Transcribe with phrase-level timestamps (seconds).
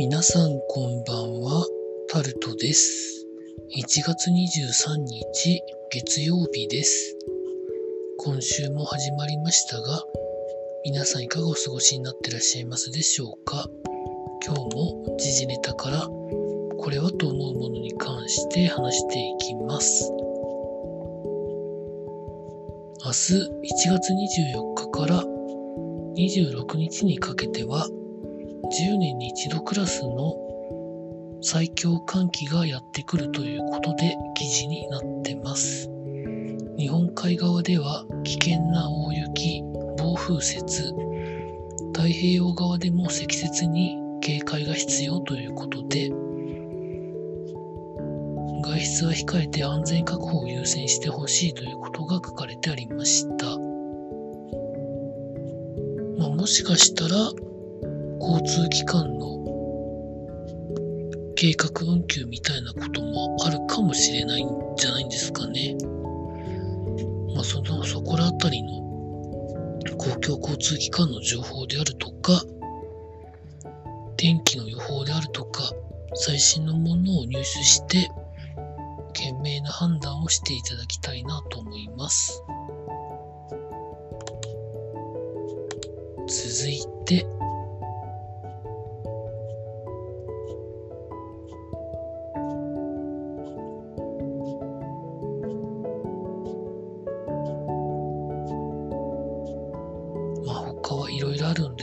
[0.00, 1.62] 皆さんこんばんは、
[2.08, 3.26] タルトです。
[3.76, 5.60] 1月23日
[5.92, 7.18] 月曜日です。
[8.16, 10.02] 今週も始まりましたが、
[10.86, 13.68] 皆さんいかがお過ごしになってらっしゃいますでしょうか？
[14.42, 20.10] 今日も時事ネタからこれはと思うものに関して話していきます。
[23.04, 25.22] 明日1月24日から
[26.16, 27.86] 26日にかけては
[28.70, 30.36] 10年に一度クラスの
[31.42, 35.90] 最強寒気がやってくるということで記事になってます。
[36.78, 39.62] 日本海側では危険な大雪、
[39.98, 40.64] 暴風雪、
[41.92, 46.10] 太平洋側でも積雪に警戒が必要ということで、
[48.62, 53.46] 外出は控えて安全確保を優先してほしいということが書かれてありました。
[56.18, 57.49] まあ、もしかしたら
[58.20, 59.30] 交通機関の
[61.34, 65.74] 計画運休みたいなこともあるかもしれないんじゃないんですかね。
[67.34, 68.80] まあ、その、そこらあたりの
[69.96, 72.42] 公共交通機関の情報であるとか、
[74.18, 75.72] 天気の予報であるとか、
[76.14, 78.10] 最新のものを入手して、
[79.14, 82.42] 賢明な判断をしていただきたいなと思います。
[86.28, 87.26] 続いて、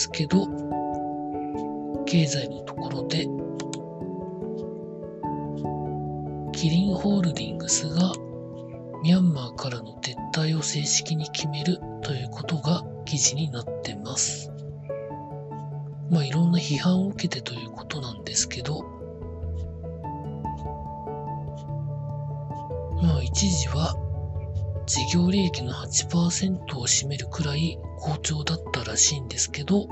[0.00, 0.46] ですけど、
[2.06, 3.26] 経済のところで、
[6.52, 8.12] キリンホールディングスが
[9.02, 14.50] ミャンマーからの撤退を正式に決めるということが記事になってます。
[16.10, 18.82] まあいろんな批判を受けてということなんですけど、
[23.02, 23.94] まあ一時は
[24.90, 29.84] 事業利益の8%を占めるくらい好調だったらしいんですけど、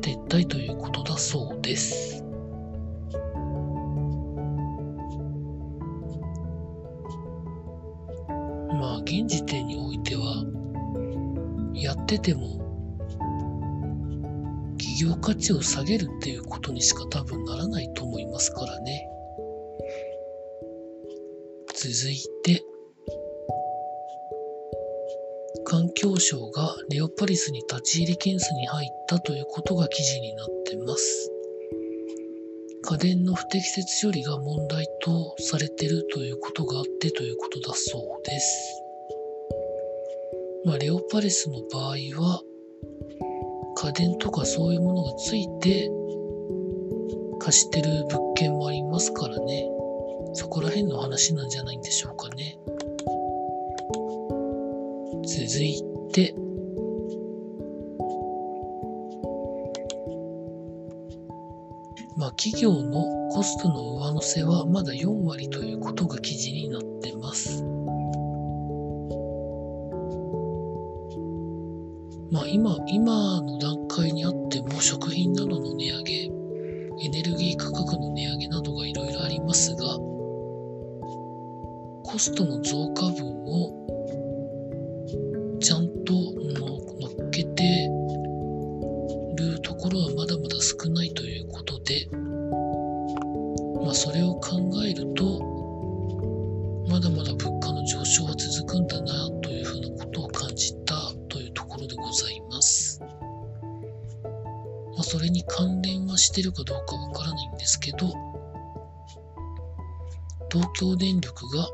[0.00, 2.22] 撤退ということだそうです。
[8.78, 10.44] まあ現時点においては、
[11.74, 12.46] やってても
[14.78, 19.08] 企業価値を下げるっていうことにしか多分ならないと思いますからね。
[21.74, 22.62] 続いて、
[25.72, 31.30] 環境省がレオパリスに立ち入り検査に入ったということが記事になってます。
[32.82, 38.82] 家電の不適切処理が問題とされてるということがあってということだそうです。
[40.66, 42.42] まあ、レオパリスの場合は、
[43.76, 45.90] 家電とかそういうものがついて
[47.40, 49.66] 貸してる物件もありますからね。
[50.34, 52.58] そこら辺の話なんじゃないんでしょうかね。
[55.32, 55.82] 続い
[56.12, 56.34] て、
[62.18, 67.64] まあ企業のコストの上乗せはまだ4割ということが記事になってます。
[72.30, 76.12] まあ今、今の段階にあっても食品などの値上げ、
[77.06, 79.96] エネルギー価格の値上げなどがいろいろありますが、
[82.04, 83.82] コストの増加分を
[85.62, 87.88] ちゃんと乗っけて
[89.36, 92.08] るところはまだまだ少ないということで、
[93.84, 95.40] まあそれを考えると、
[96.90, 100.96] まだまだ物価の上昇は続くんだなというふうなことを感じた
[101.28, 103.00] というところでございます。
[103.00, 103.08] ま
[104.98, 108.08] あそれに関連はしてるかどうかわからないんですけど、
[110.50, 111.68] 東京電力が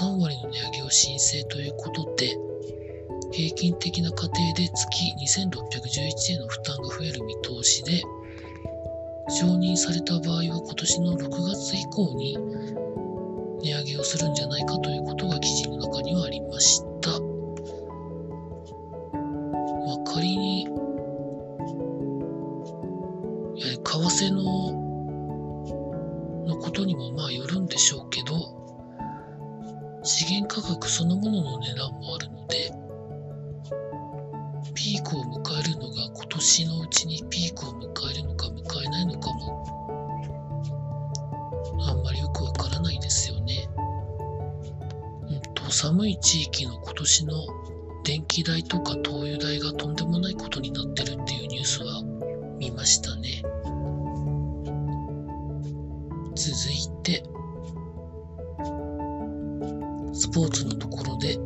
[0.00, 2.38] 3割の値上げを申請ということで、
[3.30, 8.02] 平均的な家庭で月2611円の負担が増える見通しで、
[9.28, 12.38] 承認された場合は今年の6月以降に
[13.62, 17.10] 値上げをするんじゃないかということが記事の中にはありました。
[17.10, 17.16] ま
[19.94, 20.66] あ、仮に、
[23.56, 24.88] 為替の
[26.46, 28.34] のことにもまあよるんでしょうけど、
[30.02, 32.27] 資源価格そのものの値段もある
[36.38, 39.64] 年のうちにピークを迎えるのか迎えないのかも、
[41.80, 43.68] あんまりよくわからないですよね。
[45.28, 47.34] うんと、寒い地域の今年の
[48.04, 52.02] 電気代とか灯油代がとんでもないことになってるっていうニュースは
[52.58, 53.42] 見ましたね。
[56.36, 57.24] 続いて、
[60.12, 61.36] スポーツのところで、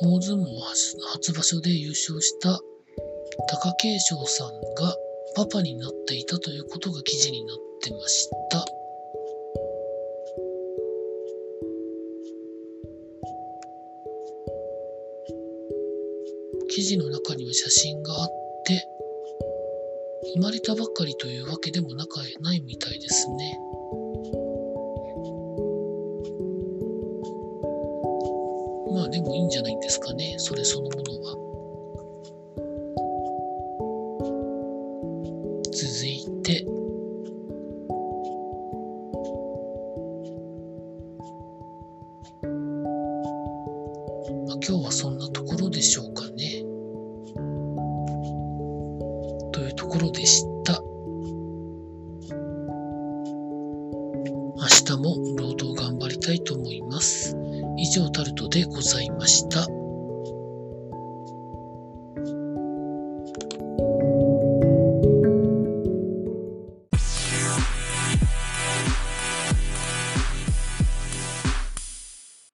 [0.00, 0.44] 大相撲
[1.12, 2.60] 初場所で優勝した
[3.48, 4.94] 貴景勝さんが
[5.34, 8.64] パパになっていたということが記事になってました。
[16.70, 18.28] 記事の中には写真があっ
[18.66, 18.86] て、
[20.34, 23.47] 生まれたばかりというわけでもなかないみたいですね。
[29.58, 31.34] じゃないんですかね、それそのものは。
[35.72, 36.64] 続いて、
[44.46, 46.62] まあ、今日はそんなところでしょうかね。
[49.50, 50.80] というところでした。
[59.28, 59.67] 日